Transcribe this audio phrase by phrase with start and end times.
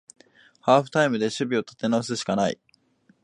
[0.61, 2.59] ハーフタイムで守備を立て直すしかない